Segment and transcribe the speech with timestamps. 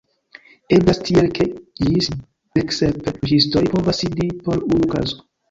[0.77, 1.45] Eblas tiele ke
[1.81, 2.07] ĝis
[2.61, 5.23] deksep juĝistoj povas sidi por unu kazo.